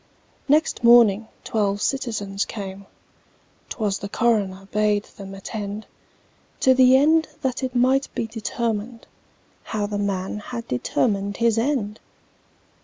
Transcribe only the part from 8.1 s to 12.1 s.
be determined How the man had determined his end!